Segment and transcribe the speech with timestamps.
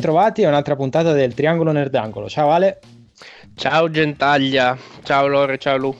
[0.00, 2.26] bentrovati a un'altra puntata del Triangolo Nerdangolo.
[2.26, 2.80] Ciao Ale.
[3.54, 5.94] Ciao Gentaglia, ciao Lore, ciao Lu.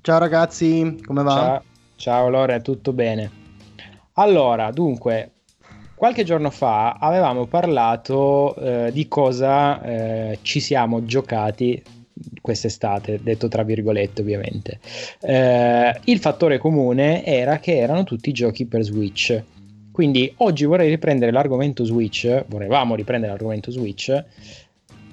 [0.00, 1.34] Ciao ragazzi, come va?
[1.34, 1.62] Ciao,
[1.96, 3.28] ciao Lore, tutto bene.
[4.14, 5.32] Allora, dunque,
[5.96, 11.82] qualche giorno fa avevamo parlato eh, di cosa eh, ci siamo giocati
[12.40, 14.78] quest'estate, detto tra virgolette ovviamente.
[15.20, 19.42] Eh, il fattore comune era che erano tutti giochi per Switch.
[19.94, 24.24] Quindi oggi vorrei riprendere l'argomento Switch, volevamo riprendere l'argomento Switch,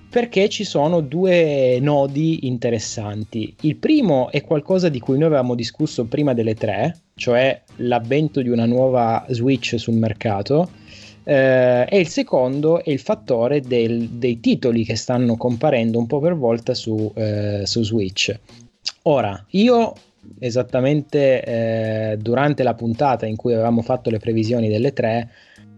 [0.09, 3.53] perché ci sono due nodi interessanti.
[3.61, 8.49] Il primo è qualcosa di cui noi avevamo discusso prima delle tre, cioè l'avvento di
[8.49, 10.71] una nuova Switch sul mercato,
[11.25, 16.19] eh, e il secondo è il fattore del, dei titoli che stanno comparendo un po'
[16.19, 18.35] per volta su, eh, su Switch.
[19.03, 19.93] Ora, io
[20.39, 25.29] esattamente eh, durante la puntata in cui avevamo fatto le previsioni delle tre,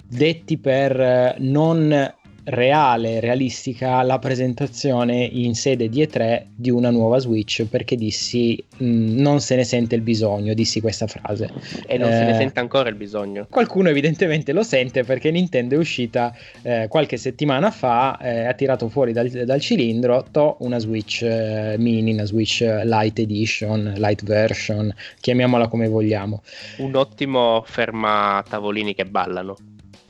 [0.07, 2.13] detti per eh, non
[2.45, 8.85] reale, realistica la presentazione in sede di E3 di una nuova Switch perché dissi mh,
[8.85, 11.49] mm, non se ne sente il bisogno, dissi questa frase.
[11.85, 13.47] E non eh, se ne eh, sente ancora il bisogno.
[13.49, 18.89] Qualcuno evidentemente lo sente perché Nintendo è uscita eh, qualche settimana fa, eh, ha tirato
[18.89, 24.93] fuori dal, dal cilindro to una Switch eh, mini, una Switch Lite Edition, Lite Version,
[25.19, 26.41] chiamiamola come vogliamo.
[26.77, 29.55] Un ottimo ferma tavolini che ballano.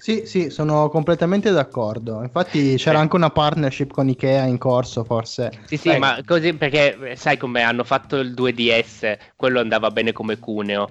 [0.04, 2.22] Sì, sì, sono completamente d'accordo.
[2.24, 5.50] Infatti c'era anche una partnership con Ikea in corso, forse.
[5.64, 5.98] Sì, sì, eh.
[5.98, 10.90] ma così perché sai come hanno fatto il 2DS, quello andava bene come cuneo.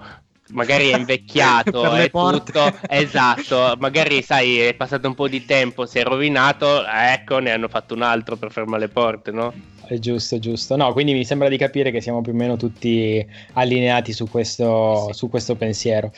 [0.52, 3.77] Magari è invecchiato, è tutto esatto.
[3.78, 6.83] Magari sai, è passato un po' di tempo, si è rovinato.
[6.86, 9.52] Ecco, ne hanno fatto un altro per fermare le porte, no?
[9.84, 10.74] È giusto, giusto.
[10.74, 15.08] No, quindi mi sembra di capire che siamo più o meno tutti allineati su questo,
[15.08, 15.18] sì.
[15.18, 16.10] su questo pensiero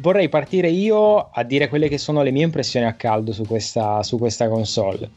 [0.00, 4.02] vorrei partire io a dire quelle che sono le mie impressioni a caldo su questa,
[4.02, 5.10] su questa console.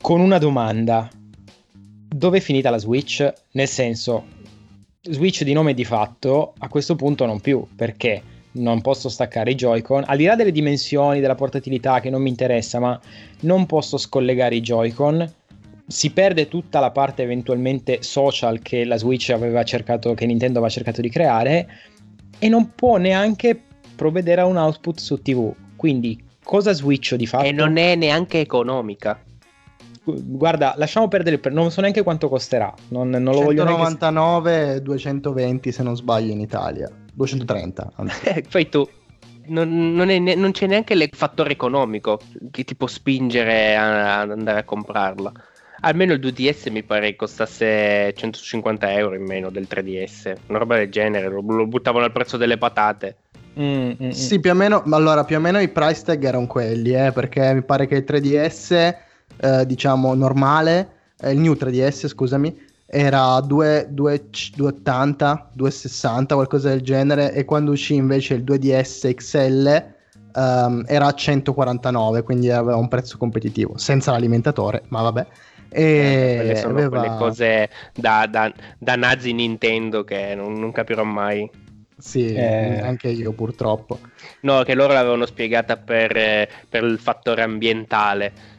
[0.00, 1.08] Con una domanda.
[2.08, 3.32] Dove è finita la Switch?
[3.52, 4.24] Nel senso,
[5.00, 8.22] Switch di nome di fatto, a questo punto non più, perché
[8.52, 12.28] non posso staccare i Joy-Con, al di là delle dimensioni, della portatilità che non mi
[12.28, 13.00] interessa, ma
[13.40, 15.34] non posso scollegare i Joy-Con.
[15.86, 20.72] Si perde tutta la parte eventualmente social che la Switch aveva cercato, che Nintendo aveva
[20.72, 21.68] cercato di creare
[22.42, 23.56] e non può neanche
[23.94, 25.54] provvedere a un output su TV.
[25.76, 27.44] Quindi cosa switcho di fatto?
[27.44, 29.22] E non è neanche economica.
[30.04, 32.74] Guarda, lasciamo perdere, non so neanche quanto costerà.
[32.88, 34.82] Non, non lo 199, voglio neanche...
[34.82, 36.90] 220 se non sbaglio in Italia.
[37.12, 37.92] 230.
[38.48, 38.88] Fai tu.
[39.46, 42.18] Non, non, è, non, c'è neanche il fattore economico
[42.50, 45.32] che ti può spingere ad andare a comprarla.
[45.84, 50.76] Almeno il 2DS mi pare che costasse 150 euro in meno del 3DS, una roba
[50.76, 53.16] del genere, lo, lo buttavano al prezzo delle patate.
[53.58, 54.10] Mm, mm, mm.
[54.10, 57.52] sì, più o meno, allora più o meno i price tag erano quelli, eh, perché
[57.52, 58.94] mi pare che il 3DS,
[59.40, 60.88] eh, diciamo normale,
[61.20, 62.56] eh, il new 3DS, scusami,
[62.86, 69.84] era 2, 2, 280, 260, qualcosa del genere, e quando uscì invece il 2DS XL
[70.34, 75.26] um, era a 149, quindi aveva un prezzo competitivo, senza l'alimentatore, ma vabbè.
[75.72, 77.00] E eh, quelle sono aveva...
[77.00, 81.48] quelle cose da, da, da, nazi Nintendo che non, non capirò mai.
[81.96, 82.80] Sì, eh...
[82.80, 83.98] anche io purtroppo.
[84.40, 88.50] No, che loro l'avevano spiegata per, per il fattore ambientale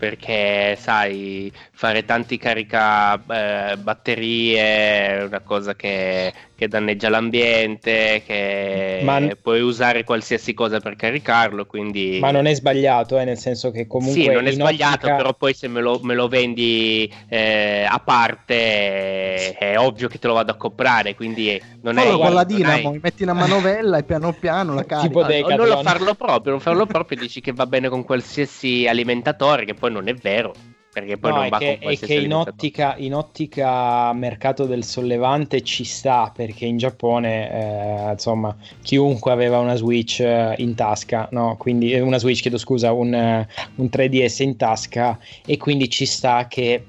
[0.00, 9.00] perché sai fare tanti carica eh, batterie è una cosa che, che danneggia l'ambiente che
[9.02, 9.18] Ma...
[9.40, 12.18] puoi usare qualsiasi cosa per caricarlo quindi...
[12.20, 15.16] ma non è sbagliato eh, nel senso che comunque sì non è sbagliato ottica...
[15.16, 20.26] però poi se me lo, me lo vendi eh, a parte è ovvio che te
[20.26, 23.00] lo vado a comprare quindi non Fallo è con la dinamo hai...
[23.02, 26.60] metti una manovella e piano piano la carichi tipo no, non lo farlo proprio non
[26.60, 30.52] farlo proprio dici che va bene con qualsiasi alimentatore che poi non è vero.
[30.92, 34.66] Perché poi no, non è va che, con è che in ottica, in ottica, mercato
[34.66, 40.74] del sollevante ci sta perché in Giappone eh, insomma chiunque aveva una Switch eh, in
[40.74, 41.54] tasca no?
[41.56, 43.46] quindi eh, una Switch chiedo scusa un, eh,
[43.76, 45.16] un 3DS in tasca
[45.46, 46.84] e quindi ci sta che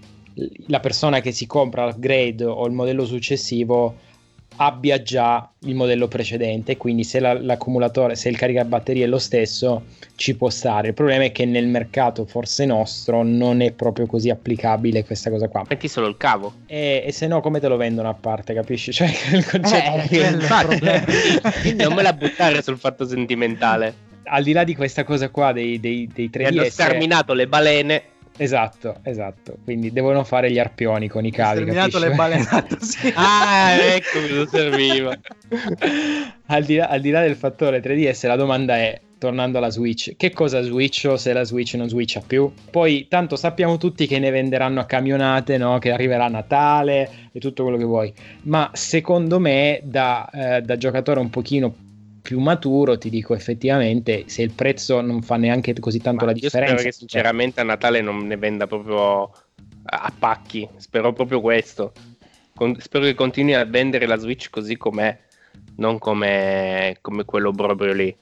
[0.67, 4.09] la persona che si compra l'upgrade o il modello successivo
[4.57, 9.85] abbia già il modello precedente, quindi se la, l'accumulatore, se il caricabatterie è lo stesso,
[10.15, 10.89] ci può stare.
[10.89, 15.47] Il problema è che nel mercato, forse nostro, non è proprio così applicabile questa cosa
[15.47, 15.65] qua.
[15.67, 16.53] Metti solo il cavo.
[16.67, 18.91] E, e se no, come te lo vendono a parte, capisci?
[19.01, 24.09] Cioè, il concetto eh, è non me la buttare sul fatto sentimentale.
[24.25, 26.45] Al di là di questa cosa qua dei, dei, dei 3DS...
[26.45, 28.03] Hanno sterminato le balene
[28.41, 29.57] Esatto, esatto.
[29.63, 31.59] Quindi devono fare gli arpioni con i cavi.
[31.59, 33.11] Terminato le balenato, sì.
[33.13, 35.15] ah, ecco cosa serviva.
[36.47, 40.15] al, di là, al di là del fattore 3DS, la domanda è: tornando alla Switch,
[40.17, 42.51] che cosa switcho se la Switch non switcha più?
[42.71, 45.77] Poi tanto sappiamo tutti che ne venderanno a camionate, no?
[45.77, 48.11] che arriverà Natale e tutto quello che vuoi,
[48.45, 51.75] ma secondo me da, eh, da giocatore un pochino
[52.21, 56.37] più maturo ti dico effettivamente se il prezzo non fa neanche così tanto ma la
[56.37, 56.73] differenza.
[56.75, 59.31] Spero che sinceramente a Natale non ne venda proprio
[59.83, 61.91] a pacchi, spero proprio questo.
[62.55, 65.17] Con- spero che continui a vendere la Switch così com'è,
[65.77, 68.15] non come, come quello proprio lì.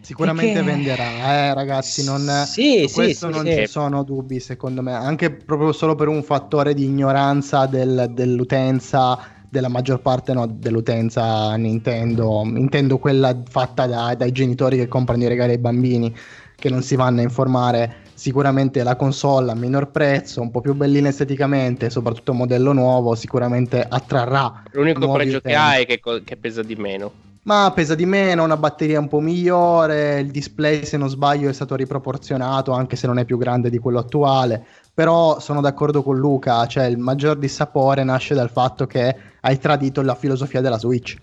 [0.00, 0.62] Sicuramente che...
[0.62, 2.04] venderà, eh, ragazzi.
[2.04, 3.54] Non, sì, su questo sì, non sì.
[3.54, 4.92] ci sono dubbi, secondo me.
[4.92, 9.18] Anche proprio solo per un fattore di ignoranza del, dell'utenza,
[9.50, 12.42] della maggior parte no, dell'utenza Nintendo.
[12.44, 16.14] Intendo quella fatta da, dai genitori che comprano i regali ai bambini,
[16.54, 20.74] che non si vanno a informare sicuramente la console a minor prezzo, un po' più
[20.74, 24.62] bellina esteticamente, soprattutto modello nuovo, sicuramente attrarrà.
[24.72, 25.48] L'unico pregio utenti.
[25.48, 27.12] che ha è che, che, pesa di meno.
[27.42, 31.54] Ma pesa di meno, una batteria un po' migliore, il display se non sbaglio è
[31.54, 34.62] stato riproporzionato anche se non è più grande di quello attuale,
[34.92, 40.02] però sono d'accordo con Luca, cioè il maggior dissapore nasce dal fatto che hai tradito
[40.02, 41.16] la filosofia della Switch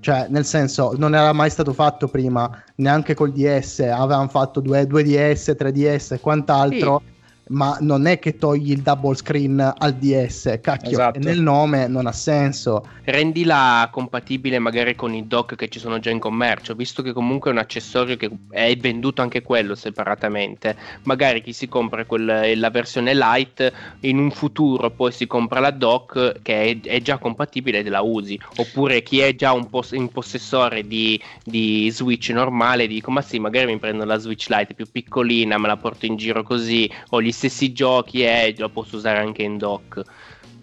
[0.00, 4.84] cioè, nel senso, non era mai stato fatto prima, neanche col DS, avevano fatto 2,
[4.84, 7.02] 2DS, 3DS e quant'altro.
[7.04, 7.18] Sì
[7.50, 11.18] ma non è che togli il double screen al DS, cacchio, esatto.
[11.20, 12.86] nel nome non ha senso.
[13.04, 17.50] Rendila compatibile magari con i dock che ci sono già in commercio, visto che comunque
[17.50, 20.76] è un accessorio che è venduto anche quello separatamente.
[21.04, 25.70] Magari chi si compra quel, la versione light in un futuro poi si compra la
[25.70, 29.90] dock che è, è già compatibile e la usi, oppure chi è già un, pos-
[29.90, 34.74] un possessore di, di Switch normale dico ma sì, magari mi prendo la Switch Lite
[34.74, 38.96] più piccolina, me la porto in giro così, ho gli stessi giochi e lo posso
[38.96, 40.02] usare anche in dock.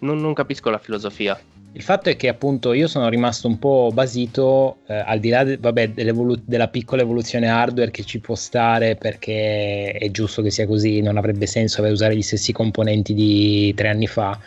[0.00, 1.38] Non, non, capisco la filosofia.
[1.72, 5.44] Il fatto è che appunto io sono rimasto un po' basito eh, al di là
[5.44, 10.66] de- vabbè, della piccola evoluzione hardware che ci può stare perché è giusto che sia
[10.66, 14.38] così, non avrebbe senso usare gli stessi componenti di tre anni fa.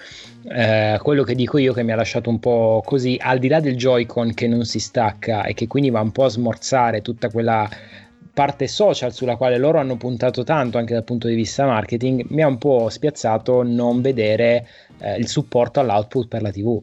[0.44, 3.60] Eh, quello che dico io che mi ha lasciato un po' così, al di là
[3.60, 7.30] del Joy-Con che non si stacca e che quindi va un po' a smorzare tutta
[7.30, 7.70] quella
[8.34, 12.42] parte social sulla quale loro hanno puntato tanto anche dal punto di vista marketing, mi
[12.42, 14.68] ha un po' spiazzato non vedere
[15.00, 16.82] eh, il supporto all'output per la TV.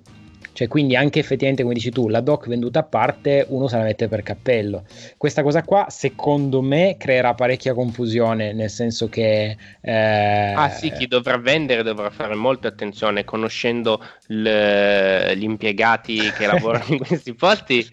[0.58, 3.84] Cioè, quindi anche effettivamente, come dici tu, la doc venduta a parte, uno se la
[3.84, 4.86] mette per cappello.
[5.16, 9.56] Questa cosa qua, secondo me, creerà parecchia confusione, nel senso che...
[9.80, 10.52] Eh...
[10.56, 15.32] Ah sì, chi dovrà vendere dovrà fare molta attenzione, conoscendo l...
[15.36, 17.88] gli impiegati che lavorano in questi posti.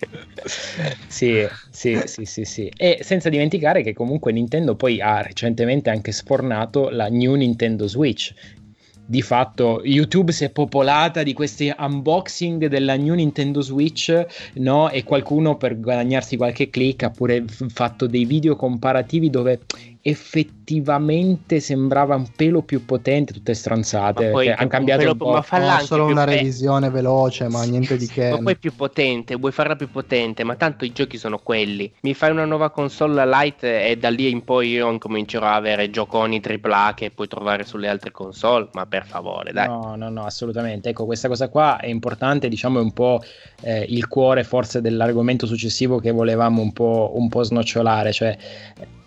[1.05, 2.71] sì, sì, sì, sì, sì.
[2.75, 8.33] E senza dimenticare che comunque Nintendo poi ha recentemente anche sfornato la New Nintendo Switch,
[9.05, 14.25] di fatto YouTube si è popolata di questi unboxing della new Nintendo Switch,
[14.55, 14.89] no?
[14.89, 19.59] E qualcuno per guadagnarsi qualche click ha pure fatto dei video comparativi dove
[20.07, 25.79] effettivamente sembrava un pelo più potente tutte stronzate poi hanno cambiato un, po', ma falla
[25.79, 28.29] solo una revisione veloce ma niente di che.
[28.29, 31.91] ma poi più potente vuoi farla più potente ma tanto i giochi sono quelli.
[32.01, 35.89] Mi fai una nuova console light e da lì in poi io incomincerò a avere
[35.89, 39.67] gioconi AAA che puoi trovare sulle altre console ma per favore dai.
[39.67, 40.89] No no no assolutamente.
[40.89, 43.23] Ecco questa cosa qua è importante diciamo è un po'
[43.61, 48.37] eh, il cuore forse dell'argomento successivo che volevamo un po', un po' snocciolare cioè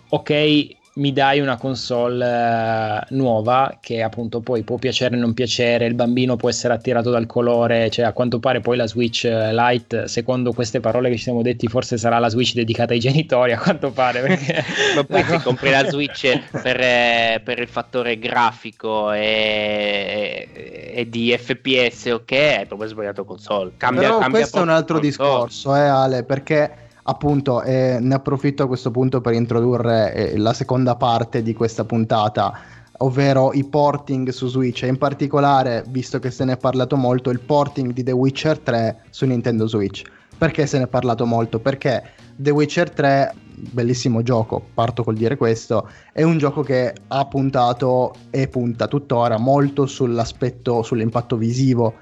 [0.08, 5.86] ok mi dai una console uh, nuova che appunto poi può piacere o non piacere,
[5.86, 9.54] il bambino può essere attirato dal colore, cioè a quanto pare poi la Switch uh,
[9.54, 13.52] Lite, secondo queste parole che ci siamo detti, forse sarà la Switch dedicata ai genitori,
[13.52, 14.20] a quanto pare.
[14.20, 14.64] Perché...
[14.96, 21.08] Ma poi se compri la Switch per, eh, per, il fattore grafico e, e, e,
[21.08, 23.72] di FPS, ok, hai proprio sbagliato console.
[23.76, 25.08] Cambia, Però cambia questo è un altro console.
[25.10, 30.52] discorso, eh Ale, perché appunto eh, ne approfitto a questo punto per introdurre eh, la
[30.52, 32.52] seconda parte di questa puntata
[32.98, 34.82] ovvero i porting su Switch.
[34.82, 38.58] E in particolare visto che se ne è parlato molto il porting di The Witcher
[38.58, 40.02] 3 su Nintendo Switch.
[40.36, 41.58] Perché se ne è parlato molto?
[41.58, 42.02] Perché
[42.36, 43.34] The Witcher 3
[43.72, 49.36] bellissimo gioco, parto col dire questo, è un gioco che ha puntato e punta tuttora
[49.36, 51.94] molto sull'aspetto, sull'impatto visivo,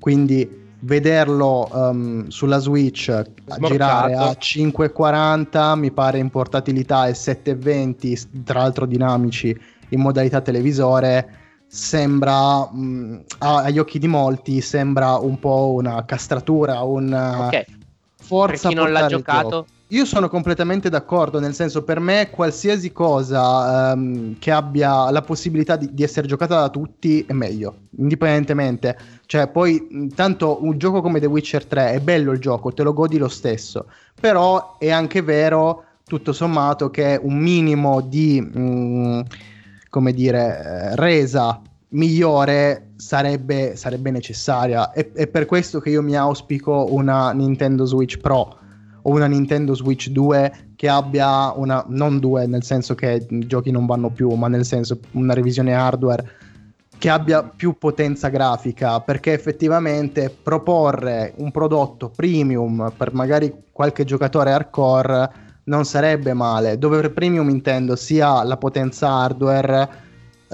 [0.00, 3.66] quindi vederlo um, sulla Switch Smorcato.
[3.66, 9.58] girare a 540 mi pare in portatilità e 720 tra l'altro dinamici
[9.90, 16.82] in modalità televisore sembra mh, mm, agli occhi di molti sembra un po' una castratura
[16.82, 17.64] un okay.
[18.20, 22.90] forza per chi non l'ha giocato io sono completamente d'accordo, nel senso per me qualsiasi
[22.90, 28.96] cosa um, che abbia la possibilità di, di, essere giocata da tutti è meglio, indipendentemente.
[29.26, 32.94] Cioè poi tanto un gioco come The Witcher 3 è bello il gioco, te lo
[32.94, 33.86] godi lo stesso,
[34.18, 39.22] però è anche vero tutto sommato che un minimo di, mh,
[39.90, 40.38] come dire,
[40.92, 41.60] eh, resa
[41.90, 44.92] migliore sarebbe, sarebbe necessaria.
[44.92, 48.62] È, è, per questo che io mi auspico una Nintendo Switch Pro
[49.06, 53.70] o una Nintendo Switch 2 che abbia una, non due nel senso che i giochi
[53.70, 56.42] non vanno più, ma nel senso una revisione hardware
[56.98, 64.52] che abbia più potenza grafica, perché effettivamente proporre un prodotto premium per magari qualche giocatore
[64.52, 65.30] hardcore
[65.64, 69.88] non sarebbe male, dove per premium intendo sia la potenza hardware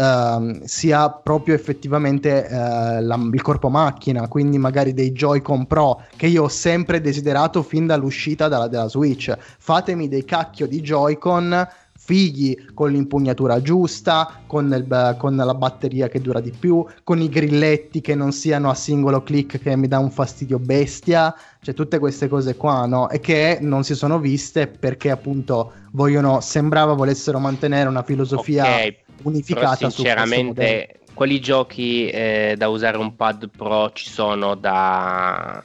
[0.01, 2.55] Uh, sia proprio effettivamente uh,
[3.03, 7.87] la, il corpo macchina, quindi magari dei Joy-Con Pro che io ho sempre desiderato fin
[7.87, 9.37] dall'uscita dalla, della Switch.
[9.59, 11.69] Fatemi dei cacchio di Joy-Con
[12.03, 17.29] fighi con l'impugnatura giusta, con, il, con, la batteria che dura di più, con i
[17.29, 21.99] grilletti che non siano a singolo click che mi dà un fastidio bestia, cioè tutte
[21.99, 23.11] queste cose qua, no?
[23.11, 28.97] E che non si sono viste perché appunto vogliono, sembrava volessero mantenere una filosofia okay,
[29.23, 29.77] unificata.
[29.77, 35.63] Però sinceramente, quali giochi eh, da usare un pad pro ci sono da...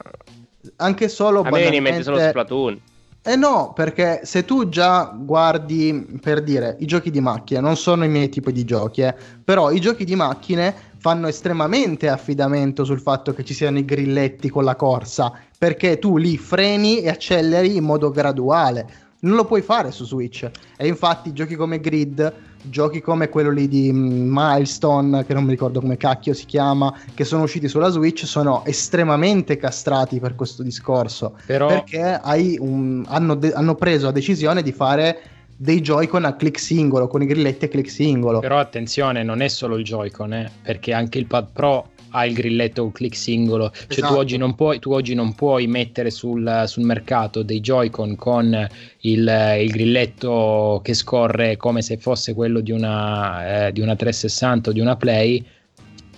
[0.77, 1.41] Anche solo...
[1.41, 2.81] A me viene in mente solo Splatoon
[3.27, 8.05] eh no, perché se tu già guardi, per dire, i giochi di macchine, non sono
[8.05, 12.99] i miei tipi di giochi, eh, però i giochi di macchine fanno estremamente affidamento sul
[12.99, 17.75] fatto che ci siano i grilletti con la corsa, perché tu li freni e acceleri
[17.75, 18.87] in modo graduale.
[19.21, 20.47] Non lo puoi fare su Switch.
[20.77, 22.31] E infatti giochi come Grid
[22.69, 26.93] giochi come quello lì di mm, Milestone, che non mi ricordo come cacchio si chiama,
[27.13, 31.37] che sono usciti sulla Switch, sono estremamente castrati per questo discorso.
[31.45, 31.67] Però...
[31.67, 32.19] Perché
[32.59, 35.21] un, hanno, de- hanno preso la decisione di fare
[35.57, 38.39] dei Joy-Con a click singolo, con i grilletti a click singolo.
[38.39, 42.33] Però attenzione, non è solo il Joy-Con, eh, perché anche il Pad Pro ha il
[42.33, 43.71] grilletto un click singolo.
[43.71, 44.13] Cioè esatto.
[44.13, 48.67] tu, oggi non puoi, tu oggi non puoi mettere sul, sul mercato dei Joy-Con con
[49.01, 54.69] il, il, grilletto che scorre come se fosse quello di una, eh, di una 360
[54.69, 55.45] o di una Play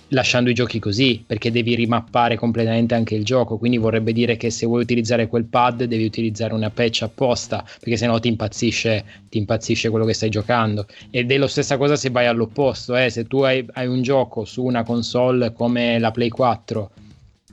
[0.08, 4.50] lasciando i giochi così perché devi rimappare completamente anche il gioco quindi vorrebbe dire che
[4.50, 9.38] se vuoi utilizzare quel pad devi utilizzare una patch apposta perché sennò ti impazzisce, ti
[9.38, 13.10] impazzisce quello che stai giocando ed è la stessa cosa se vai all'opposto eh?
[13.10, 16.90] se tu hai, hai un gioco su una console come la Play 4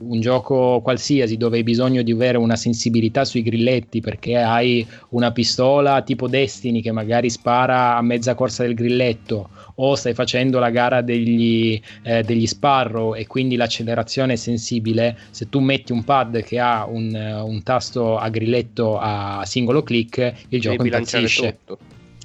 [0.00, 5.32] un gioco qualsiasi dove hai bisogno di avere una sensibilità sui grilletti perché hai una
[5.32, 10.70] pistola tipo Destiny che magari spara a mezza corsa del grilletto o stai facendo la
[10.70, 16.42] gara degli, eh, degli Sparrow e quindi l'accelerazione è sensibile, se tu metti un pad
[16.42, 21.58] che ha un, un tasto a grilletto a singolo click, il gioco impazzisce.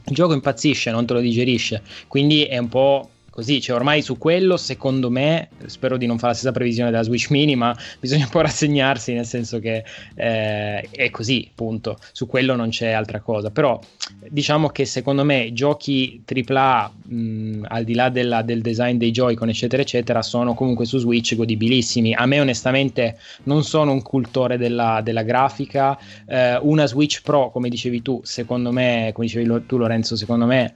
[0.06, 1.84] Il gioco impazzisce, non te lo digerisce.
[2.08, 6.34] Quindi è un po' Così, cioè ormai su quello, secondo me, spero di non fare
[6.34, 9.86] la stessa previsione della Switch Mini, ma bisogna un po' rassegnarsi, nel senso che
[10.16, 11.98] eh, è così, punto.
[12.12, 13.50] Su quello non c'è altra cosa.
[13.50, 13.80] Però
[14.28, 19.48] diciamo che secondo me giochi AAA, mh, al di là della, del design dei Joy-Con,
[19.48, 22.14] eccetera, eccetera, sono comunque su Switch godibilissimi.
[22.14, 25.98] A me onestamente non sono un cultore della, della grafica.
[26.28, 30.76] Eh, una Switch Pro, come dicevi tu, secondo me, come dicevi tu Lorenzo, secondo me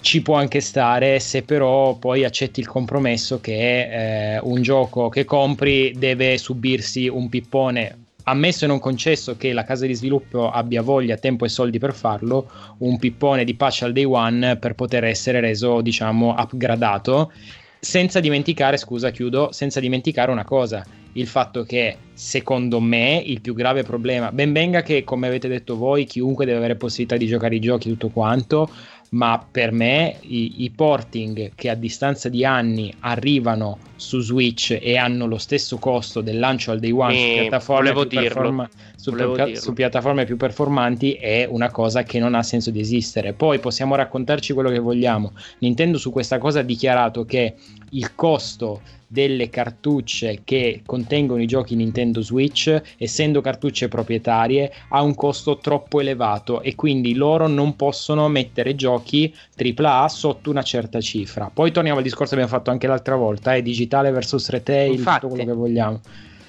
[0.00, 5.24] ci può anche stare se però poi accetti il compromesso che eh, un gioco che
[5.24, 10.82] compri deve subirsi un pippone ammesso e non concesso che la casa di sviluppo abbia
[10.82, 15.04] voglia, tempo e soldi per farlo, un pippone di patch al day one per poter
[15.04, 17.32] essere reso, diciamo, upgradato.
[17.78, 23.54] Senza dimenticare, scusa, chiudo, senza dimenticare una cosa, il fatto che secondo me il più
[23.54, 27.54] grave problema, ben venga che come avete detto voi, chiunque deve avere possibilità di giocare
[27.54, 28.68] i giochi tutto quanto,
[29.10, 34.96] ma per me i, i, porting che a distanza di anni arrivano su Switch e
[34.96, 38.68] hanno lo stesso costo del lancio al day one su piattaforme, più, performa-
[39.10, 43.32] su, pia- su piattaforme più performanti è una cosa che non ha senso di esistere.
[43.32, 45.32] Poi possiamo raccontarci quello che vogliamo.
[45.60, 47.54] Nintendo su questa cosa ha dichiarato che
[47.90, 55.14] il costo delle cartucce che contengono i giochi Nintendo Switch, essendo cartucce proprietarie, ha un
[55.14, 61.50] costo troppo elevato e quindi loro non possono mettere giochi AAA sotto una certa cifra.
[61.52, 64.92] Poi torniamo al discorso che abbiamo fatto anche l'altra volta, è eh, digitale versus retail,
[64.92, 65.20] Infatti.
[65.20, 66.00] tutto quello che vogliamo.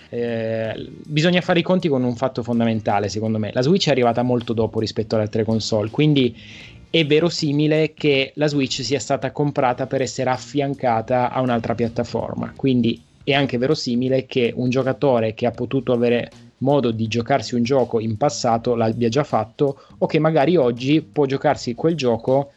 [0.09, 3.51] Eh, bisogna fare i conti con un fatto fondamentale, secondo me.
[3.53, 6.35] La Switch è arrivata molto dopo rispetto alle altre console, quindi
[6.89, 12.53] è verosimile che la Switch sia stata comprata per essere affiancata a un'altra piattaforma.
[12.55, 17.63] Quindi è anche verosimile che un giocatore che ha potuto avere modo di giocarsi un
[17.63, 22.53] gioco in passato l'abbia già fatto o che magari oggi può giocarsi quel gioco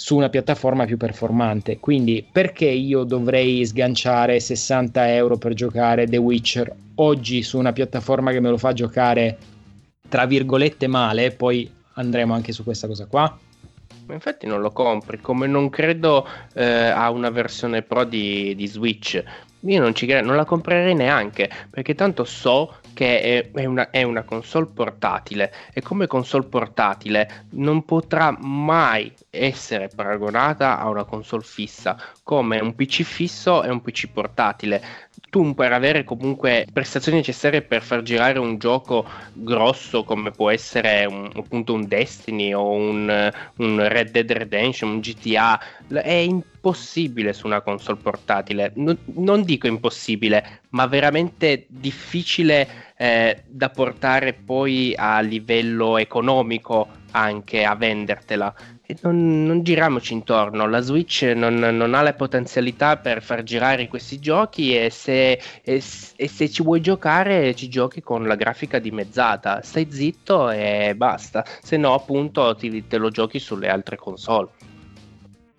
[0.00, 1.78] su una piattaforma più performante.
[1.78, 8.32] Quindi perché io dovrei sganciare 60 euro per giocare The Witcher oggi su una piattaforma
[8.32, 9.36] che me lo fa giocare
[10.08, 13.38] tra virgolette male, poi andremo anche su questa cosa qua?
[14.08, 19.22] Infatti non lo compri, come non credo eh, a una versione pro di, di Switch.
[19.60, 24.02] Io non, ci non la comprerei neanche, perché tanto so che è, è, una, è,
[24.02, 25.52] una, console portatile.
[25.72, 32.74] E come console portatile non potrà mai essere paragonata a una console fissa, come un
[32.74, 34.82] PC fisso e un PC portatile
[35.30, 41.06] tu per avere comunque prestazioni necessarie per far girare un gioco grosso come può essere
[41.06, 45.58] un, appunto un Destiny o un, un, Red Dead Redemption, un GTA,
[46.02, 48.72] è impossibile su una console portatile.
[48.74, 57.64] Non, non dico impossibile, ma veramente difficile eh, da portare poi a livello economico anche
[57.64, 58.54] a vendertela
[59.02, 64.18] non, non, giriamoci intorno, la Switch non, non, ha le potenzialità per far girare questi
[64.18, 65.32] giochi e se,
[65.62, 65.82] e,
[66.16, 71.44] e se, ci vuoi giocare ci giochi con la grafica dimezzata, stai zitto e basta,
[71.62, 74.48] se no appunto ti, te lo giochi sulle altre console.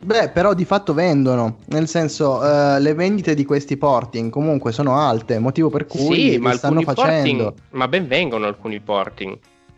[0.04, 4.98] Beh, però di fatto vendono, nel senso uh, le vendite di questi porting comunque sono
[4.98, 7.44] alte, motivo per cui sì, ma stanno facendo.
[7.44, 9.38] Porting, ma ben vengono alcuni porting.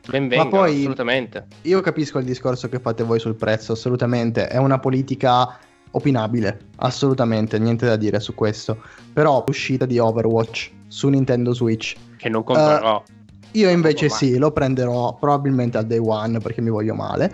[0.10, 1.48] Benvenga, Ma poi assolutamente.
[1.62, 4.48] Io capisco il discorso che fate voi sul prezzo, assolutamente.
[4.48, 5.58] È una politica
[5.92, 8.82] opinabile, assolutamente, niente da dire su questo.
[9.14, 11.96] Però l'uscita di Overwatch su Nintendo Switch.
[12.18, 12.98] Che non comprerò.
[12.98, 13.12] Uh,
[13.52, 17.34] io invece sì, lo prenderò probabilmente al day one perché mi voglio male.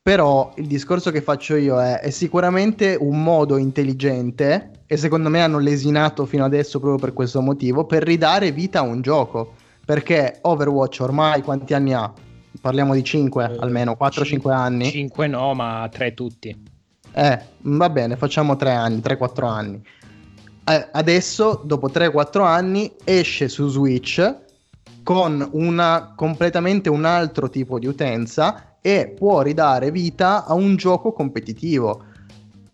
[0.00, 5.42] Però il discorso che faccio io è, è sicuramente un modo intelligente e secondo me
[5.42, 9.52] hanno lesinato fino adesso proprio per questo motivo per ridare vita a un gioco
[9.88, 12.12] perché Overwatch ormai quanti anni ha?
[12.60, 14.90] Parliamo di 5 eh, almeno, 4-5 anni.
[14.90, 16.54] 5 no, ma 3 tutti.
[17.10, 19.82] Eh, va bene, facciamo 3 anni, 3-4 anni.
[20.66, 24.36] Eh, adesso, dopo 3-4 anni, esce su Switch
[25.02, 31.12] con una, completamente un altro tipo di utenza e può ridare vita a un gioco
[31.12, 32.04] competitivo.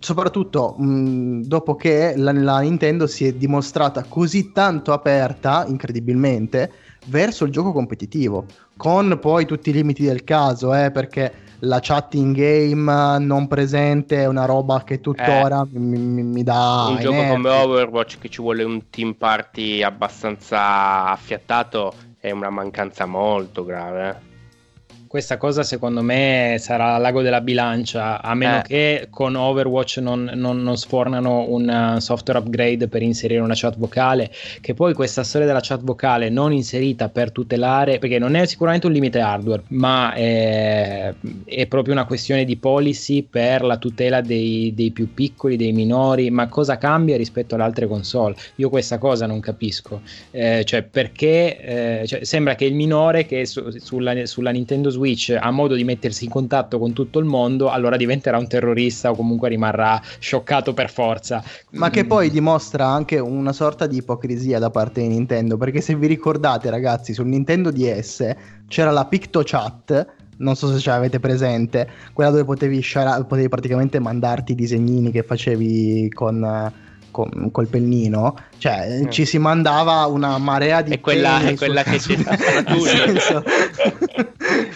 [0.00, 6.72] Soprattutto mh, dopo che la, la Nintendo si è dimostrata così tanto aperta, incredibilmente,
[7.04, 12.14] verso il gioco competitivo, con poi tutti i limiti del caso, eh, perché la chat
[12.14, 16.86] in game non presente è una roba che tuttora eh, mi, mi, mi, dà...
[16.88, 23.06] Un gioco come Overwatch che ci vuole un team party abbastanza affiattato è una mancanza
[23.06, 24.32] molto grave.
[25.14, 28.62] Eh questa cosa secondo me sarà l'ago della bilancia, a meno eh.
[28.62, 34.28] che con Overwatch non, non, non, sfornano un software upgrade per inserire una chat vocale,
[34.60, 38.88] che poi questa storia della chat vocale non inserita per tutelare, perché non è sicuramente
[38.88, 44.72] un limite hardware, ma è, è proprio una questione di policy per la tutela dei,
[44.74, 48.34] dei, più piccoli, dei minori, ma cosa cambia rispetto alle altre console?
[48.56, 50.00] Io questa cosa non capisco,
[50.32, 55.02] eh, cioè perché eh, cioè, sembra che il minore che su, sulla, sulla Nintendo Switch
[55.04, 59.10] Switch ha modo di mettersi in contatto con tutto il mondo, allora diventerà un terrorista
[59.10, 61.44] o comunque rimarrà scioccato per forza.
[61.72, 65.94] Ma che poi dimostra anche una sorta di ipocrisia da parte di Nintendo, perché se
[65.94, 68.34] vi ricordate ragazzi, sul Nintendo DS
[68.66, 74.00] c'era la PictoChat non so se ce l'avete presente, quella dove potevi, sciara- potevi praticamente
[74.00, 76.72] mandarti i disegnini che facevi con,
[77.12, 79.10] con, col pennino, cioè mm.
[79.10, 80.90] ci si mandava una marea di...
[80.90, 83.44] È quella, è quella che c'è su Splatoon.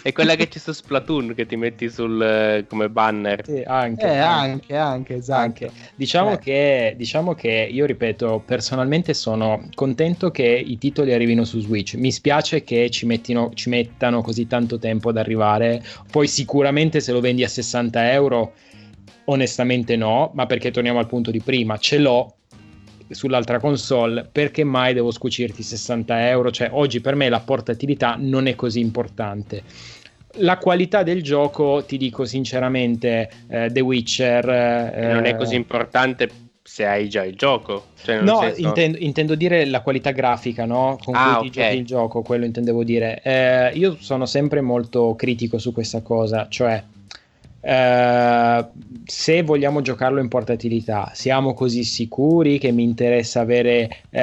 [0.08, 3.44] È quella che c'è su Splatoon che ti metti sul, come banner.
[3.44, 5.40] Sì, anche, eh, anche, anche, esatto.
[5.40, 5.70] Anche.
[5.94, 6.38] Diciamo, eh.
[6.38, 11.94] che, diciamo che io ripeto, personalmente sono contento che i titoli arrivino su Switch.
[11.94, 15.82] Mi spiace che ci, mettino, ci mettano così tanto tempo ad arrivare.
[16.10, 18.52] Poi sicuramente se lo vendi a 60 euro
[19.30, 22.36] Onestamente no, ma perché torniamo al punto di prima, ce l'ho
[23.10, 26.50] sull'altra console, perché mai devo scucirti 60 euro?
[26.50, 29.62] Cioè, oggi per me la portatilità non è così importante.
[30.36, 34.48] La qualità del gioco, ti dico sinceramente, eh, The Witcher...
[34.48, 36.28] Eh, non è così importante
[36.62, 37.86] se hai già il gioco.
[38.02, 38.60] Cioè, no, senso...
[38.60, 40.98] intendo, intendo, dire la qualità grafica, no?
[41.02, 41.64] Con ah, cui okay.
[41.64, 43.22] giochi il gioco, quello intendevo dire.
[43.22, 46.82] Eh, io sono sempre molto critico su questa cosa, cioè
[47.68, 48.66] Uh,
[49.04, 54.18] se vogliamo giocarlo in portatilità, siamo così sicuri che mi interessa avere uh,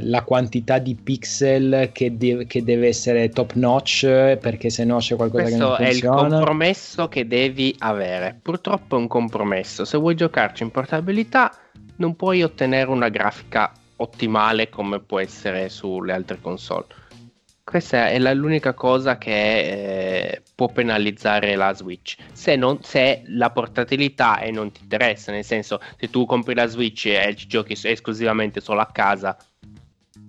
[0.00, 5.14] la quantità di pixel che, de- che, deve essere top notch perché se no c'è
[5.14, 6.14] qualcosa Questo che non funziona.
[6.14, 8.40] Questo è il compromesso che devi avere.
[8.42, 9.84] Purtroppo è un compromesso.
[9.84, 11.56] Se vuoi giocarci in portabilità,
[11.98, 16.86] non puoi ottenere una grafica ottimale come può essere sulle altre console
[17.64, 22.16] questa è la, l'unica cosa che eh, può penalizzare la Switch.
[22.32, 26.66] Se, non, se la portatilità e non ti interessa, nel senso, se tu compri la
[26.66, 29.36] Switch e ci giochi esclusivamente solo a casa,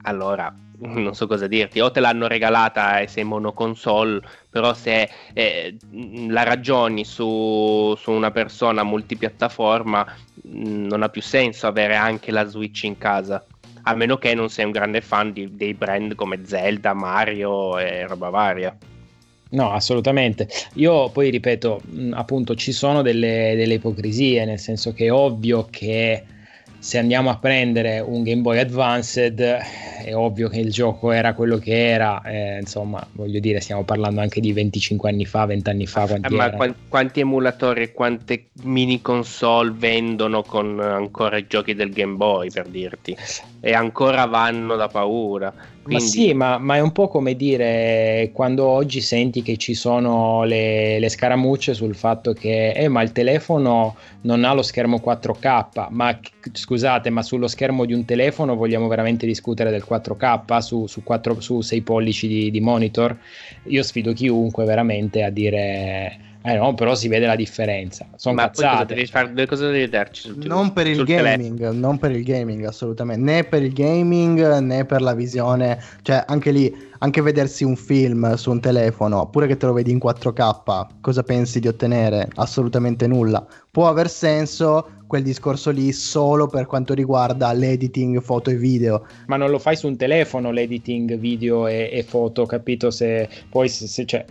[0.03, 5.77] allora non so cosa dirti, o te l'hanno regalata e sei monoconsole, però se eh,
[6.29, 10.05] la ragioni su, su, una persona multipiattaforma
[10.43, 13.43] non ha più senso avere anche la Switch in casa,
[13.87, 18.05] a meno che non sei un grande fan di, dei brand come Zelda, Mario e
[18.07, 18.75] roba varia.
[19.51, 20.47] No, assolutamente.
[20.73, 26.23] Io poi ripeto, appunto, ci sono delle, delle ipocrisie, nel senso che è ovvio che
[26.85, 31.57] se andiamo a prendere un Game Boy Advanced è ovvio che il gioco era quello
[31.57, 35.87] che era, eh, insomma, voglio dire, stiamo parlando anche di 25 anni fa, 20 anni
[35.87, 36.07] fa.
[36.07, 41.89] Eh, ma qu- quanti emulatori e quante mini console vendono con ancora i giochi del
[41.89, 43.17] Game Boy, per dirti?
[43.59, 45.51] E ancora vanno da paura.
[45.85, 46.03] Quindi...
[46.03, 50.43] Ma sì, ma, ma, è un po' come dire quando oggi senti che ci sono
[50.43, 55.89] le, le scaramucce sul fatto che eh, ma il telefono non ha lo schermo 4K,
[55.91, 56.19] ma
[56.51, 61.39] scusate, ma sullo schermo di un telefono vogliamo veramente discutere del 4K su, su, 4,
[61.39, 63.15] su 6 pollici di, di monitor?
[63.65, 68.05] Io sfido chiunque veramente a dire eh no, però si vede la differenza.
[68.15, 68.77] Sono Ma cazzate.
[68.77, 71.79] Cosa devi, fare, cosa devi darci sul non per il gaming, telefono.
[71.79, 76.51] non per il gaming assolutamente, né per il gaming né per la visione, cioè anche
[76.51, 80.87] lì, anche vedersi un film su un telefono, pure che te lo vedi in 4K,
[81.01, 82.27] cosa pensi di ottenere?
[82.35, 83.43] Assolutamente nulla.
[83.71, 89.07] Può aver senso quel discorso lì solo per quanto riguarda l'editing foto e video.
[89.25, 92.91] Ma non lo fai su un telefono l'editing video e, e foto, capito?
[92.91, 94.25] Se poi se, se cioè,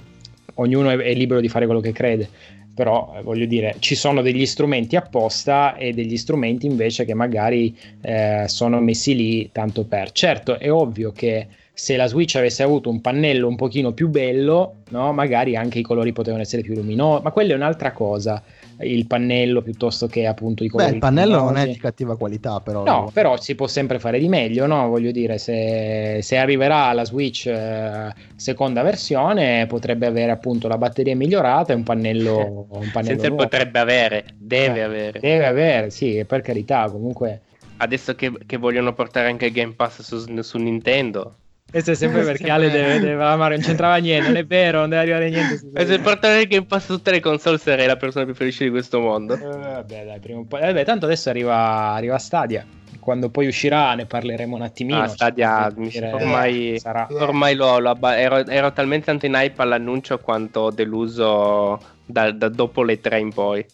[0.55, 2.29] ognuno è, è libero di fare quello che crede
[2.75, 7.75] però eh, voglio dire ci sono degli strumenti apposta e degli strumenti invece che magari
[8.01, 12.91] eh, sono messi lì tanto per certo è ovvio che se la Switch avesse avuto
[12.91, 15.13] un pannello un pochino più bello no?
[15.13, 18.43] magari anche i colori potevano essere più luminosi ma quella è un'altra cosa
[18.81, 20.89] il pannello piuttosto che appunto i colori.
[20.89, 22.85] Beh, il pannello non è di cattiva qualità, però.
[22.85, 24.89] No, però si può sempre fare di meglio, no?
[24.89, 31.15] Voglio dire, se, se arriverà la Switch eh, seconda versione, potrebbe avere appunto la batteria
[31.15, 32.67] migliorata e un pannello.
[32.69, 35.21] Un pannello Senza potrebbe avere, deve eh, avere.
[35.21, 37.41] Deve avere, sì, per carità, comunque.
[37.77, 41.37] Adesso che, che vogliono portare anche il Game Pass su, su Nintendo,
[41.75, 44.91] questo è sempre perché Ale deve, deve amare, non c'entrava niente, non è vero, non
[44.91, 45.71] deve arrivare niente.
[45.75, 48.63] E se portare il Game Pass su tutte le console sarei la persona più felice
[48.63, 49.35] di questo mondo.
[49.35, 50.59] Eh, vabbè, dai, prima un po'.
[50.59, 52.65] Eh, vabbè, tanto adesso arriva, arriva Stadia.
[53.01, 55.01] Quando poi uscirà ne parleremo un attimino.
[55.01, 57.09] Ah, Stadia, dire, ormai, sarà...
[57.11, 62.49] ormai lo, lo abba- ero, ero, talmente tanto in hype all'annuncio quanto deluso da, da
[62.51, 63.67] dopo le tre in poi.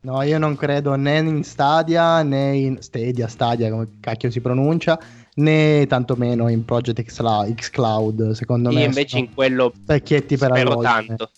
[0.00, 4.98] No, io non credo né in Stadia né in Stadia, Stadia come cacchio si pronuncia,
[5.38, 8.82] né tantomeno in Project X Cloud, secondo io me.
[8.82, 11.30] Io invece in quello specchietti per spero tanto.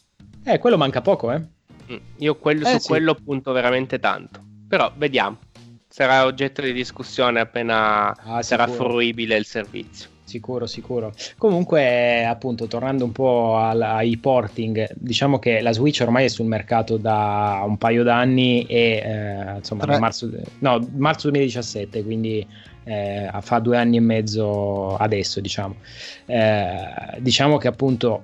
[0.44, 1.40] Eh, quello manca poco, eh.
[1.92, 2.88] Mm, io quello, eh, su sì.
[2.88, 4.42] quello punto veramente tanto.
[4.68, 5.38] Però vediamo.
[5.88, 10.08] Sarà oggetto di discussione appena ah, sarà fruibile il servizio.
[10.30, 11.12] Sicuro, sicuro.
[11.36, 16.46] Comunque, appunto, tornando un po' al, ai porting, diciamo che la Switch ormai è sul
[16.46, 22.46] mercato da un paio d'anni e eh, insomma, marzo, no, marzo 2017, quindi
[22.84, 25.76] eh, fa due anni e mezzo adesso, diciamo.
[26.26, 28.22] Eh, diciamo che appunto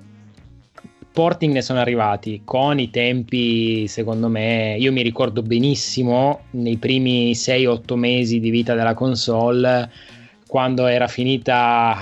[1.13, 7.33] porting ne sono arrivati con i tempi, secondo me, io mi ricordo benissimo nei primi
[7.33, 9.91] 6-8 mesi di vita della console
[10.47, 11.97] quando era finita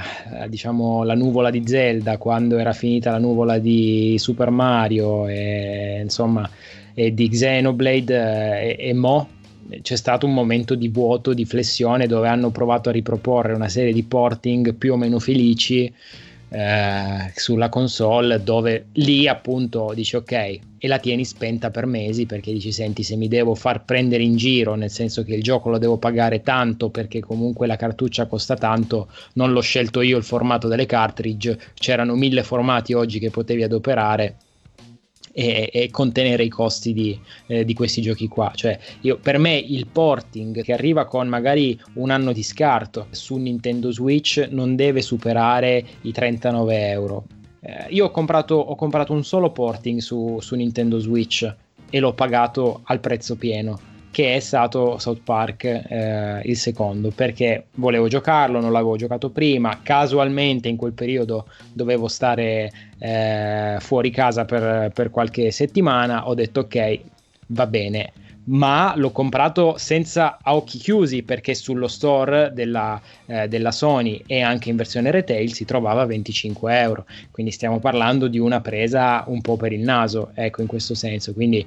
[0.48, 6.48] diciamo la nuvola di Zelda, quando era finita la nuvola di Super Mario e insomma
[6.92, 9.28] e di Xenoblade e, e Mo
[9.82, 13.92] c'è stato un momento di vuoto, di flessione dove hanno provato a riproporre una serie
[13.92, 15.92] di porting più o meno felici
[16.54, 22.52] eh, sulla console dove lì appunto dici ok e la tieni spenta per mesi perché
[22.52, 25.78] dici senti se mi devo far prendere in giro nel senso che il gioco lo
[25.78, 30.68] devo pagare tanto perché comunque la cartuccia costa tanto non l'ho scelto io il formato
[30.68, 34.36] delle cartridge c'erano mille formati oggi che potevi adoperare
[35.34, 38.52] e, e contenere i costi di, eh, di, questi giochi qua.
[38.54, 43.36] Cioè, io, per me il porting che arriva con magari un anno di scarto su
[43.36, 47.24] Nintendo Switch non deve superare i 39 euro.
[47.60, 51.54] Eh, io ho comprato, ho comprato, un solo porting su, su Nintendo Switch
[51.90, 57.64] e l'ho pagato al prezzo pieno che è stato South Park eh, il secondo perché
[57.74, 64.44] volevo giocarlo, non l'avevo giocato prima, casualmente in quel periodo dovevo stare eh, fuori casa
[64.44, 67.00] per, per qualche settimana, ho detto ok,
[67.48, 68.12] va bene,
[68.44, 74.42] ma l'ho comprato senza a occhi chiusi perché sullo store della, eh, della, Sony e
[74.42, 77.04] anche in versione retail si trovava a 25 euro.
[77.32, 81.32] Quindi stiamo parlando di una presa un po' per il naso ecco in questo senso.
[81.32, 81.66] Quindi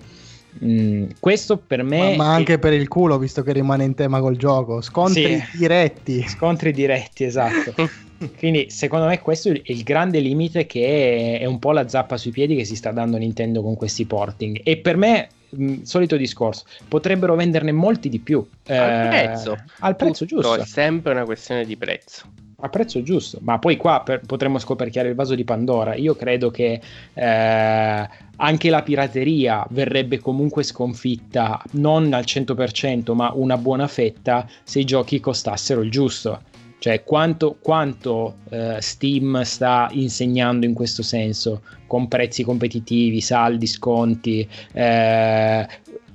[0.64, 2.16] Mm, questo per me.
[2.16, 2.60] Ma, ma anche è...
[2.60, 4.82] per il culo, visto che rimane in tema col gioco.
[4.82, 6.28] Scontri sì, diretti.
[6.28, 7.74] Scontri diretti, esatto.
[8.38, 12.32] Quindi secondo me questo è il grande limite che è un po' la zappa sui
[12.32, 14.62] piedi che si sta dando Nintendo con questi porting.
[14.64, 18.46] E per me, mh, solito discorso, potrebbero venderne molti di più.
[18.68, 19.58] Al eh, prezzo.
[19.80, 20.62] Al prezzo Tutto giusto.
[20.62, 23.40] È sempre una questione di prezzo a prezzo giusto.
[23.42, 25.96] Ma poi qua per, potremmo scoperchiare il vaso di Pandora.
[25.96, 26.82] Io credo che
[27.14, 34.80] eh, anche la pirateria verrebbe comunque sconfitta, non al 100%, ma una buona fetta se
[34.80, 36.42] i giochi costassero il giusto.
[36.80, 44.48] Cioè, quanto, quanto eh, Steam sta insegnando in questo senso, con prezzi competitivi, saldi, sconti,
[44.74, 45.68] eh,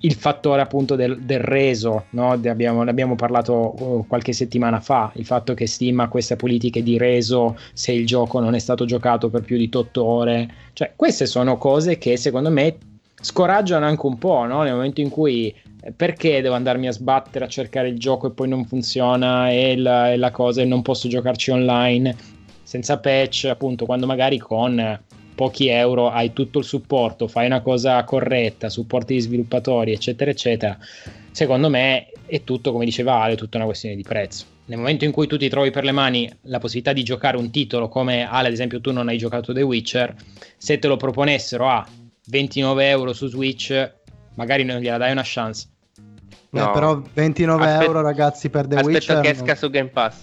[0.04, 2.34] il fattore appunto del, del reso, no?
[2.34, 6.36] ne, abbiamo, ne, abbiamo, parlato oh, qualche settimana fa, il fatto che Steam ha queste
[6.36, 10.54] politiche di reso se il gioco non è stato giocato per più di 8 ore,
[10.72, 12.76] cioè queste sono cose che secondo me
[13.14, 14.62] scoraggiano anche un po', no?
[14.62, 18.32] nel momento in cui eh, perché devo andarmi a sbattere a cercare il gioco e
[18.32, 22.16] poi non funziona e la, e la cosa e non posso giocarci online
[22.64, 25.00] senza patch, appunto quando magari con
[25.34, 30.78] pochi euro hai tutto il supporto, fai una cosa corretta, supporti gli sviluppatori, eccetera, eccetera.
[31.30, 34.46] Secondo me è tutto, come diceva Ale, tutta una questione di prezzo.
[34.66, 37.50] Nel momento in cui tu ti trovi per le mani la possibilità di giocare un
[37.50, 40.14] titolo come Ale, ad esempio, tu non hai giocato The Witcher,
[40.56, 41.86] se te lo proponessero a
[42.26, 43.92] 29 euro su Switch,
[44.34, 45.66] magari non gliela dai una chance.
[46.50, 46.68] No.
[46.68, 49.16] Eh, però 29 Aspet- euro ragazzi per The Aspetta Witcher.
[49.16, 49.58] Aspetta che esca no.
[49.58, 50.16] su Game Pass.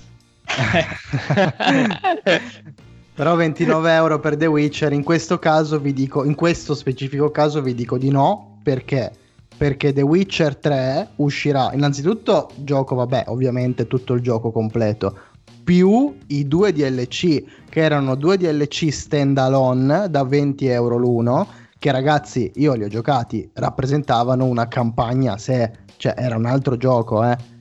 [3.19, 7.61] Però 29 euro per The Witcher, in questo caso vi dico, in questo specifico caso
[7.61, 9.11] vi dico di no, perché?
[9.57, 15.17] Perché The Witcher 3 uscirà, innanzitutto gioco, vabbè, ovviamente tutto il gioco completo,
[15.65, 21.45] più i due DLC, che erano due DLC standalone da 20 euro l'uno,
[21.77, 27.21] che ragazzi io li ho giocati, rappresentavano una campagna a cioè era un altro gioco,
[27.25, 27.58] eh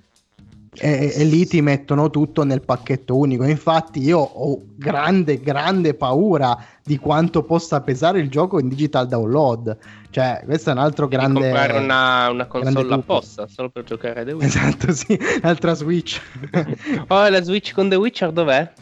[0.81, 3.45] e, e, lì ti mettono tutto nel pacchetto unico.
[3.45, 9.77] Infatti, io ho grande, grande paura di quanto possa pesare il gioco in digital download.
[10.11, 11.41] Cioè, questo è un altro Devi grande.
[11.41, 14.62] comprare una, una console apposta solo per giocare a The Witcher.
[14.62, 16.21] Esatto, sì, l'altra Switch.
[17.09, 18.73] oh, la Switch con The Witcher dov'è?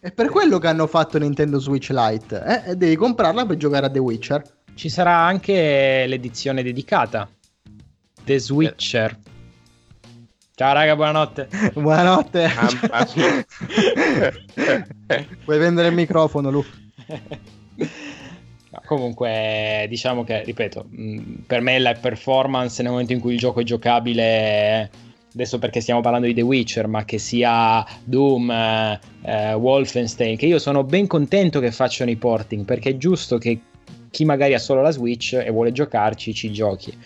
[0.00, 2.66] È per quello che hanno fatto Nintendo Switch Lite.
[2.66, 2.76] Eh?
[2.76, 4.42] Devi comprarla per giocare a The Witcher.
[4.74, 7.28] Ci sarà anche l'edizione dedicata.
[8.22, 9.18] The Switcher.
[10.56, 11.48] Ciao raga, buonanotte.
[11.74, 12.48] buonanotte.
[15.44, 16.64] Vuoi vendere il microfono, Lu?
[18.86, 20.86] Comunque, diciamo che, ripeto,
[21.44, 24.88] per me la performance nel momento in cui il gioco è giocabile,
[25.32, 30.60] adesso perché stiamo parlando di The Witcher, ma che sia Doom, eh, Wolfenstein, che io
[30.60, 33.58] sono ben contento che facciano i porting, perché è giusto che
[34.14, 36.96] chi magari ha solo la Switch e vuole giocarci ci giochi.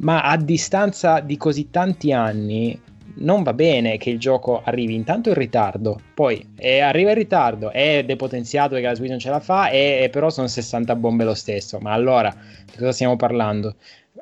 [0.00, 2.76] Ma a distanza di così tanti anni
[3.20, 7.70] non va bene che il gioco arrivi intanto in ritardo, poi eh, arriva in ritardo,
[7.70, 11.22] è depotenziato perché la Switch non ce la fa, e, e però sono 60 bombe
[11.22, 11.78] lo stesso.
[11.78, 13.76] Ma allora, di cosa stiamo parlando?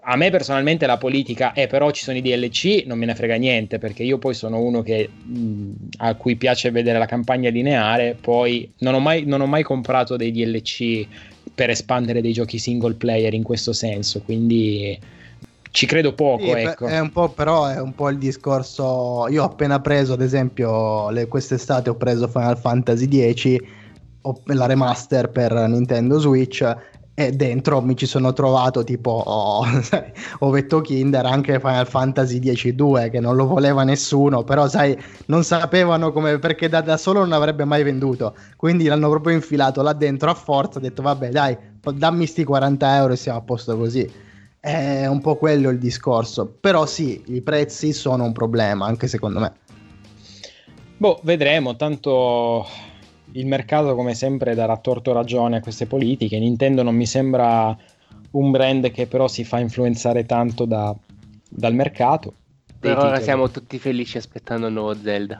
[0.08, 3.34] a me personalmente la politica è però ci sono i DLC, non me ne frega
[3.36, 8.16] niente perché io poi sono uno che, mh, a cui piace vedere la campagna lineare,
[8.20, 11.06] poi non ho, mai, non ho mai comprato dei DLC
[11.56, 14.96] per espandere dei giochi single player in questo senso, quindi
[15.70, 16.44] ci credo poco.
[16.44, 16.86] Sì, ecco.
[16.86, 19.26] È un po', però è un po' il discorso.
[19.28, 23.56] Io ho appena preso, ad esempio, le, quest'estate ho preso Final Fantasy X,
[24.44, 26.62] la remaster per Nintendo Switch.
[27.18, 29.64] E dentro mi ci sono trovato tipo oh,
[30.40, 34.94] ovetto Kinder anche Final Fantasy X-2 che non lo voleva nessuno, però sai,
[35.26, 38.36] non sapevano come perché da, da solo non avrebbe mai venduto.
[38.56, 40.78] Quindi l'hanno proprio infilato là dentro a forza.
[40.78, 44.06] Ho detto, vabbè, dai, dammi sti 40 euro e siamo a posto così.
[44.60, 46.54] È un po' quello il discorso.
[46.60, 49.52] Però sì, i prezzi sono un problema, anche secondo me.
[50.98, 51.76] Boh, vedremo.
[51.76, 52.66] Tanto
[53.36, 56.38] il mercato, come sempre, darà torto ragione a queste politiche.
[56.38, 57.76] Nintendo non mi sembra
[58.32, 60.94] un brand che però si fa influenzare tanto da,
[61.48, 62.32] dal mercato.
[62.78, 65.38] Per ora siamo tutti felici aspettando il nuovo Zelda.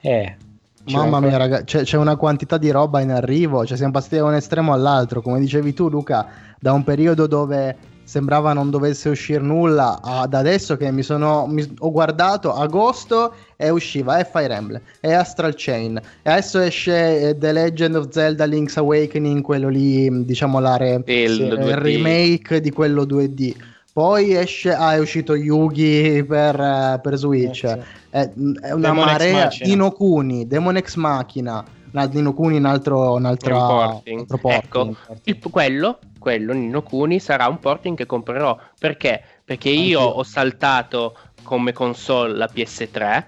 [0.00, 0.36] Eh,
[0.84, 3.64] Mamma mia, ragazzi, c'è, c'è, una quantità di roba in arrivo.
[3.66, 5.20] Cioè, siamo passati da un estremo all'altro.
[5.20, 7.76] Come dicevi tu, Luca, da un periodo dove
[8.08, 13.68] sembrava non dovesse uscire nulla ad adesso che mi sono mi, ho guardato agosto e
[13.68, 16.00] usciva e Fire Emblem e Astral Chain.
[16.22, 21.02] E adesso esce eh, The Legend of Zelda Link's Awakening quello lì diciamo la re,
[21.04, 23.54] il, il remake di quello 2D
[23.92, 27.64] poi esce ah, è uscito Yugi per, uh, per Switch.
[27.64, 28.08] Eh, sì.
[28.10, 31.64] è, è, una Demon marea Dino Kuni Demon Ex Machina.
[31.90, 34.20] Nino Kuni un altro, un altro, porting.
[34.20, 34.62] altro porting.
[34.62, 39.22] Ecco, il, quello quello Nino Kuni sarà un porting che comprerò perché?
[39.42, 40.14] Perché io Anch'io.
[40.18, 43.24] ho saltato come console la PS3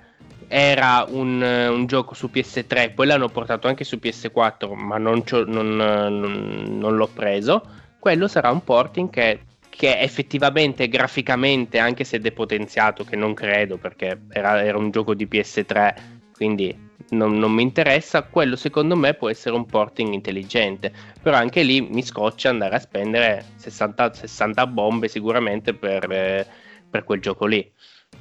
[0.46, 5.76] era un, un, gioco su PS3, poi l'hanno portato anche su PS4, ma non, non,
[5.76, 7.62] non, non l'ho preso.
[7.98, 14.22] Quello sarà un porting che, che, effettivamente graficamente, anche se depotenziato, che non credo perché
[14.28, 15.94] era, era un gioco di PS3,
[16.34, 20.92] quindi non, non, mi interessa, quello secondo me può essere un porting intelligente,
[21.22, 26.46] però anche lì mi scoccia andare a spendere 60, 60 bombe sicuramente per, eh,
[26.88, 27.68] per quel gioco lì.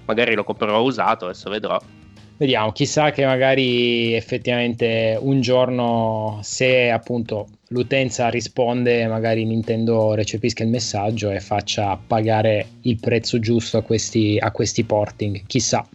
[0.06, 1.80] Magari lo comprerò usato, adesso vedrò.
[2.38, 10.70] Vediamo, chissà che magari effettivamente un giorno se appunto l'utenza risponde, magari Nintendo recepisca il
[10.70, 15.86] messaggio e faccia pagare il prezzo giusto a questi, a questi porting, chissà.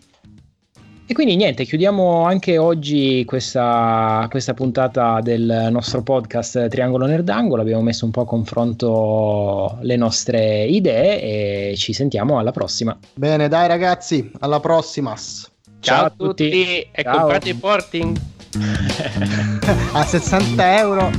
[1.06, 7.60] E quindi niente, chiudiamo anche oggi questa, questa, puntata del nostro podcast Triangolo Nerdangolo.
[7.60, 12.96] Abbiamo messo un po' a confronto le nostre idee e ci sentiamo alla prossima.
[13.12, 15.14] Bene, dai ragazzi, alla prossima.
[15.14, 16.88] Ciao, Ciao a tutti, tutti.
[16.90, 17.18] e Ciao.
[17.18, 18.18] comprate i porting
[19.92, 21.10] a 60 euro.